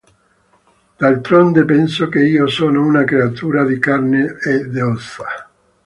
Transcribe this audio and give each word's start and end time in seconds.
D'altronde 0.97 1.63
penso 1.63 2.09
che 2.09 2.25
io 2.25 2.47
sono 2.47 2.83
una 2.83 3.03
creatura 3.03 3.63
di 3.63 3.77
carne 3.77 4.35
e 4.43 4.65
d'ossa. 4.67 5.27